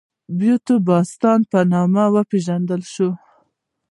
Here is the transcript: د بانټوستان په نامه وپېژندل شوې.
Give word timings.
د 0.39 0.41
بانټوستان 0.85 1.39
په 1.51 1.59
نامه 1.71 2.03
وپېژندل 2.15 2.81
شوې. 2.93 3.09